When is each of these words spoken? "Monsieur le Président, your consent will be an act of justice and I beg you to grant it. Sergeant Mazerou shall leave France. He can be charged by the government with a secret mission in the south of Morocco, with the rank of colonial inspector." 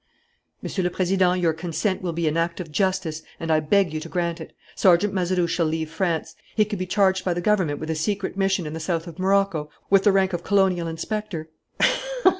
"Monsieur 0.63 0.83
le 0.83 0.89
Président, 0.89 1.39
your 1.39 1.53
consent 1.53 2.01
will 2.01 2.11
be 2.11 2.27
an 2.27 2.35
act 2.35 2.59
of 2.59 2.71
justice 2.71 3.21
and 3.39 3.51
I 3.51 3.59
beg 3.59 3.93
you 3.93 3.99
to 3.99 4.09
grant 4.09 4.41
it. 4.41 4.51
Sergeant 4.75 5.13
Mazerou 5.13 5.45
shall 5.47 5.67
leave 5.67 5.91
France. 5.91 6.35
He 6.55 6.65
can 6.65 6.79
be 6.79 6.87
charged 6.87 7.23
by 7.23 7.35
the 7.35 7.39
government 7.39 7.79
with 7.79 7.91
a 7.91 7.95
secret 7.95 8.35
mission 8.35 8.65
in 8.65 8.73
the 8.73 8.79
south 8.79 9.05
of 9.05 9.19
Morocco, 9.19 9.69
with 9.91 10.03
the 10.03 10.11
rank 10.11 10.33
of 10.33 10.43
colonial 10.43 10.87
inspector." 10.87 11.51